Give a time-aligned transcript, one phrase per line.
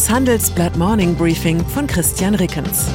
[0.00, 2.86] Das Handelsblatt Morning Briefing von Christian Rickens.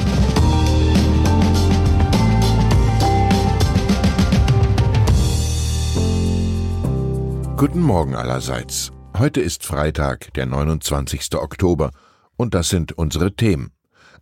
[7.57, 8.91] Guten Morgen allerseits.
[9.15, 11.35] Heute ist Freitag, der 29.
[11.35, 11.91] Oktober,
[12.37, 13.71] und das sind unsere Themen.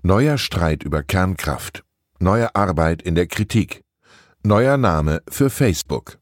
[0.01, 1.85] Neuer Streit über Kernkraft.
[2.19, 3.85] Neue Arbeit in der Kritik.
[4.43, 6.17] Neuer Name für Facebook.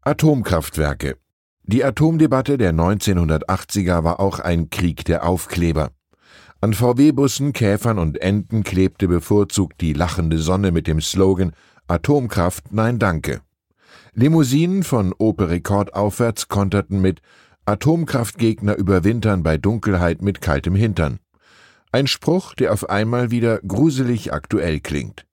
[0.00, 1.18] Atomkraftwerke.
[1.64, 5.90] Die Atomdebatte der 1980er war auch ein Krieg der Aufkleber.
[6.60, 11.52] An VW-Bussen, Käfern und Enten klebte bevorzugt die lachende Sonne mit dem Slogan
[11.86, 13.42] Atomkraft, nein danke.
[14.14, 17.20] Limousinen von Opel Rekord aufwärts konterten mit
[17.64, 21.20] Atomkraftgegner überwintern bei Dunkelheit mit kaltem Hintern.
[21.92, 25.26] Ein Spruch, der auf einmal wieder gruselig aktuell klingt.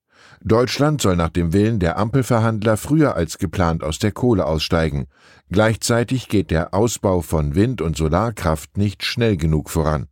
[0.43, 5.07] Deutschland soll nach dem Willen der Ampelverhandler früher als geplant aus der Kohle aussteigen.
[5.49, 10.07] Gleichzeitig geht der Ausbau von Wind- und Solarkraft nicht schnell genug voran.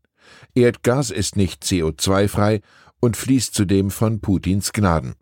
[0.56, 2.62] Erdgas ist nicht CO2-frei
[3.00, 5.16] und fließt zudem von Putins Gnaden.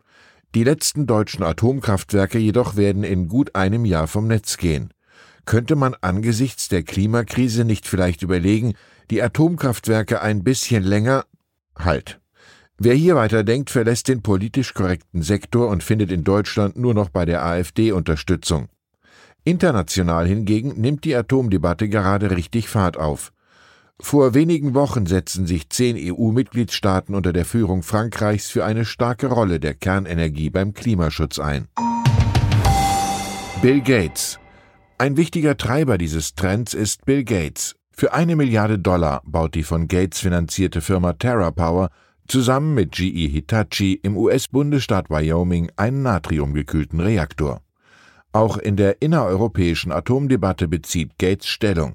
[0.54, 4.92] Die letzten deutschen Atomkraftwerke jedoch werden in gut einem Jahr vom Netz gehen.
[5.46, 8.74] Könnte man angesichts der Klimakrise nicht vielleicht überlegen,
[9.10, 11.24] die Atomkraftwerke ein bisschen länger
[11.76, 12.20] Halt.
[12.78, 17.24] Wer hier weiterdenkt, verlässt den politisch korrekten Sektor und findet in Deutschland nur noch bei
[17.24, 18.68] der AfD Unterstützung.
[19.44, 23.32] International hingegen nimmt die Atomdebatte gerade richtig Fahrt auf.
[24.00, 29.60] Vor wenigen Wochen setzten sich zehn EU-Mitgliedstaaten unter der Führung Frankreichs für eine starke Rolle
[29.60, 31.68] der Kernenergie beim Klimaschutz ein.
[33.62, 34.38] Bill Gates.
[34.98, 37.76] Ein wichtiger Treiber dieses Trends ist Bill Gates.
[37.92, 41.90] Für eine Milliarde Dollar baut die von Gates finanzierte Firma TerraPower
[42.26, 47.60] zusammen mit GE Hitachi im US-Bundesstaat Wyoming einen natriumgekühlten Reaktor.
[48.32, 51.94] Auch in der innereuropäischen Atomdebatte bezieht Gates Stellung.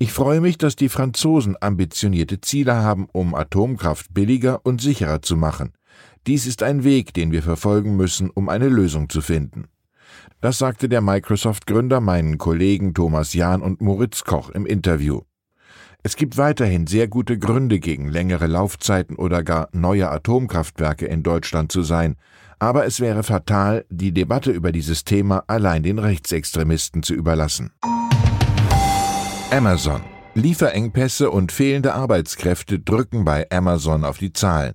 [0.00, 5.36] Ich freue mich, dass die Franzosen ambitionierte Ziele haben, um Atomkraft billiger und sicherer zu
[5.36, 5.72] machen.
[6.28, 9.64] Dies ist ein Weg, den wir verfolgen müssen, um eine Lösung zu finden.
[10.40, 15.22] Das sagte der Microsoft-Gründer meinen Kollegen Thomas Jahn und Moritz Koch im Interview.
[16.04, 21.72] Es gibt weiterhin sehr gute Gründe gegen längere Laufzeiten oder gar neue Atomkraftwerke in Deutschland
[21.72, 22.14] zu sein,
[22.60, 27.72] aber es wäre fatal, die Debatte über dieses Thema allein den Rechtsextremisten zu überlassen.
[29.50, 30.02] Amazon.
[30.34, 34.74] Lieferengpässe und fehlende Arbeitskräfte drücken bei Amazon auf die Zahlen.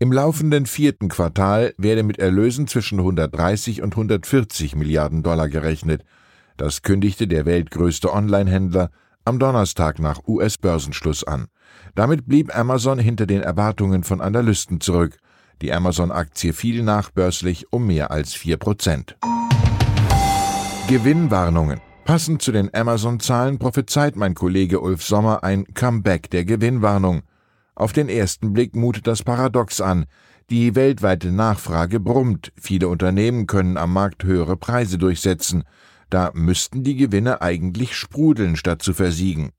[0.00, 6.02] Im laufenden vierten Quartal werde mit Erlösen zwischen 130 und 140 Milliarden Dollar gerechnet.
[6.56, 8.90] Das kündigte der weltgrößte Online-Händler
[9.24, 11.46] am Donnerstag nach US-Börsenschluss an.
[11.94, 15.18] Damit blieb Amazon hinter den Erwartungen von Analysten zurück.
[15.62, 19.16] Die Amazon-Aktie fiel nachbörslich um mehr als 4 Prozent.
[20.88, 21.80] Gewinnwarnungen.
[22.10, 27.22] Passend zu den Amazon-Zahlen prophezeit mein Kollege Ulf Sommer ein Comeback der Gewinnwarnung.
[27.76, 30.06] Auf den ersten Blick mutet das paradox an.
[30.50, 35.62] Die weltweite Nachfrage brummt, viele Unternehmen können am Markt höhere Preise durchsetzen.
[36.08, 39.52] Da müssten die Gewinne eigentlich sprudeln, statt zu versiegen.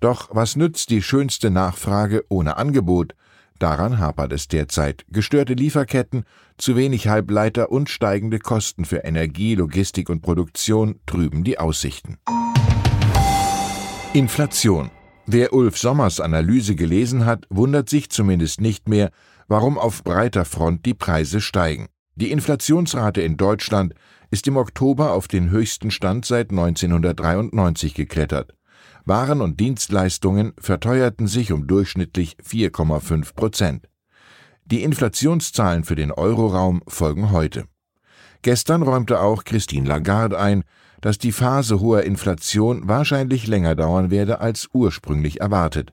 [0.00, 3.14] Doch was nützt die schönste Nachfrage ohne Angebot?
[3.58, 5.04] Daran hapert es derzeit.
[5.10, 6.24] Gestörte Lieferketten,
[6.58, 12.18] zu wenig Halbleiter und steigende Kosten für Energie, Logistik und Produktion trüben die Aussichten.
[14.12, 14.90] Inflation.
[15.26, 19.10] Wer Ulf Sommers Analyse gelesen hat, wundert sich zumindest nicht mehr,
[19.48, 21.88] warum auf breiter Front die Preise steigen.
[22.14, 23.94] Die Inflationsrate in Deutschland
[24.30, 28.55] ist im Oktober auf den höchsten Stand seit 1993 geklettert.
[29.06, 33.88] Waren und Dienstleistungen verteuerten sich um durchschnittlich 4,5 Prozent.
[34.64, 37.66] Die Inflationszahlen für den Euroraum folgen heute.
[38.42, 40.64] Gestern räumte auch Christine Lagarde ein,
[41.00, 45.92] dass die Phase hoher Inflation wahrscheinlich länger dauern werde als ursprünglich erwartet.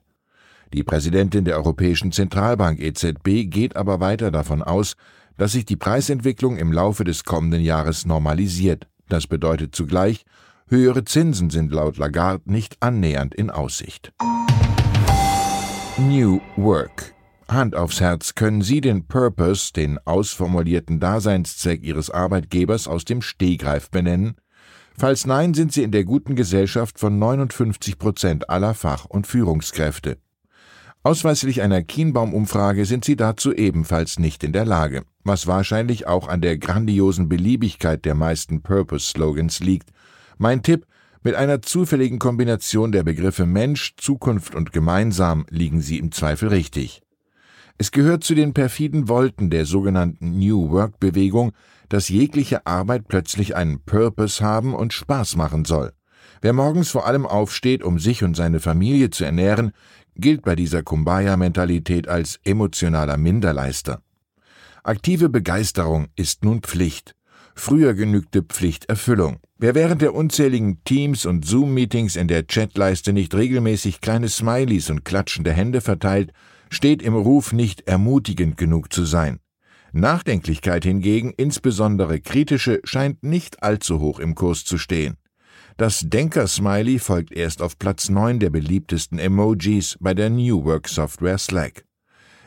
[0.72, 4.96] Die Präsidentin der Europäischen Zentralbank EZB geht aber weiter davon aus,
[5.36, 8.88] dass sich die Preisentwicklung im Laufe des kommenden Jahres normalisiert.
[9.08, 10.24] Das bedeutet zugleich,
[10.68, 14.12] höhere Zinsen sind laut Lagarde nicht annähernd in Aussicht.
[15.98, 17.14] New Work.
[17.48, 23.90] Hand aufs Herz, können Sie den Purpose, den ausformulierten Daseinszweck Ihres Arbeitgebers aus dem Stehgreif
[23.90, 24.36] benennen?
[24.96, 30.18] Falls nein, sind Sie in der guten Gesellschaft von 59 Prozent aller Fach- und Führungskräfte.
[31.06, 36.40] Ausweislich einer Kienbaum-Umfrage sind sie dazu ebenfalls nicht in der Lage, was wahrscheinlich auch an
[36.40, 39.90] der grandiosen Beliebigkeit der meisten Purpose-Slogans liegt.
[40.38, 40.86] Mein Tipp,
[41.22, 47.02] mit einer zufälligen Kombination der Begriffe Mensch, Zukunft und Gemeinsam liegen sie im Zweifel richtig.
[47.78, 51.52] Es gehört zu den perfiden Wolten der sogenannten New Work-Bewegung,
[51.88, 55.92] dass jegliche Arbeit plötzlich einen Purpose haben und Spaß machen soll.
[56.40, 59.72] Wer morgens vor allem aufsteht, um sich und seine Familie zu ernähren,
[60.16, 64.02] gilt bei dieser Kumbaya-Mentalität als emotionaler Minderleister.
[64.82, 67.14] Aktive Begeisterung ist nun Pflicht.
[67.54, 69.38] Früher genügte Pflichterfüllung.
[69.58, 75.04] Wer während der unzähligen Teams- und Zoom-Meetings in der Chatleiste nicht regelmäßig kleine Smileys und
[75.04, 76.32] klatschende Hände verteilt,
[76.68, 79.38] steht im Ruf, nicht ermutigend genug zu sein.
[79.92, 85.16] Nachdenklichkeit hingegen, insbesondere kritische, scheint nicht allzu hoch im Kurs zu stehen.
[85.76, 91.38] Das Denker-Smiley folgt erst auf Platz 9 der beliebtesten Emojis bei der New Work Software
[91.38, 91.84] Slack.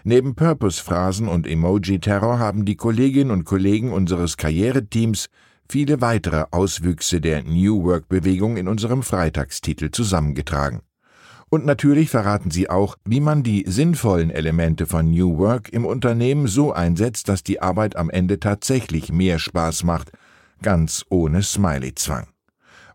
[0.10, 5.28] Neben Purpose-Phrasen und Emoji-Terror haben die Kolleginnen und Kollegen unseres Karriereteams
[5.68, 10.80] viele weitere Auswüchse der New Work-Bewegung in unserem Freitagstitel zusammengetragen.
[11.50, 16.48] Und natürlich verraten sie auch, wie man die sinnvollen Elemente von New Work im Unternehmen
[16.48, 20.14] so einsetzt, dass die Arbeit am Ende tatsächlich mehr Spaß macht,
[20.62, 22.28] ganz ohne Smiley-Zwang.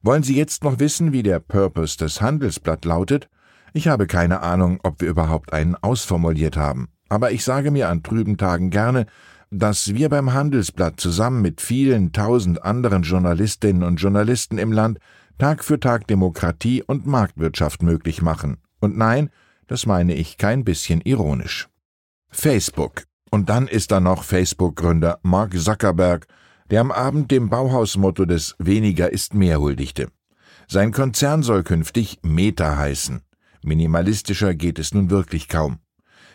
[0.01, 3.29] Wollen Sie jetzt noch wissen, wie der Purpose des Handelsblatt lautet?
[3.75, 8.03] Ich habe keine Ahnung, ob wir überhaupt einen ausformuliert haben aber ich sage mir an
[8.03, 9.05] trüben Tagen gerne,
[9.51, 14.99] dass wir beim Handelsblatt zusammen mit vielen tausend anderen Journalistinnen und Journalisten im Land
[15.37, 18.57] Tag für Tag Demokratie und Marktwirtschaft möglich machen.
[18.81, 19.29] Und nein,
[19.67, 21.69] das meine ich kein bisschen ironisch.
[22.31, 23.03] Facebook.
[23.31, 26.27] Und dann ist da noch Facebook-Gründer Mark Zuckerberg,
[26.71, 30.09] der am Abend dem Bauhausmotto des Weniger ist mehr huldigte.
[30.67, 33.21] Sein Konzern soll künftig Meta heißen.
[33.63, 35.79] Minimalistischer geht es nun wirklich kaum.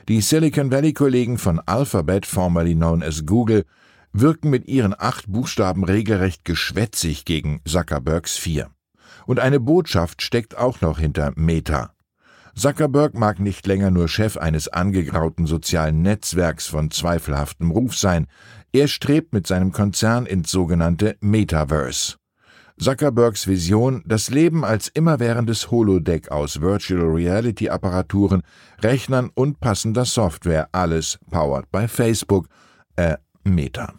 [0.08, 3.66] Die Silicon Valley-Kollegen von Alphabet, formerly known as Google,
[4.14, 8.70] wirken mit ihren acht Buchstaben regelrecht geschwätzig gegen Zuckerbergs vier.
[9.26, 11.94] Und eine Botschaft steckt auch noch hinter Meta.
[12.56, 18.28] Zuckerberg mag nicht länger nur Chef eines angegrauten sozialen Netzwerks von zweifelhaftem Ruf sein,
[18.72, 22.16] er strebt mit seinem Konzern ins sogenannte Metaverse.
[22.80, 28.44] Zuckerbergs Vision, das Leben als immerwährendes Holodeck aus Virtual Reality Apparaturen,
[28.82, 32.48] Rechnern und passender Software, alles powered by Facebook,
[32.96, 33.96] äh, Meta.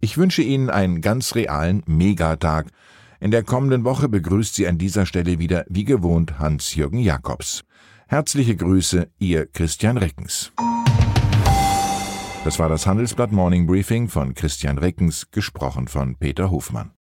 [0.00, 2.68] Ich wünsche Ihnen einen ganz realen Megatag.
[3.20, 7.64] In der kommenden Woche begrüßt Sie an dieser Stelle wieder wie gewohnt Hans-Jürgen Jakobs.
[8.08, 10.52] Herzliche Grüße, Ihr Christian Reckens.
[12.44, 16.88] Das war das Handelsblatt Morning Briefing von Christian Reckens, gesprochen von Peter Hofmann.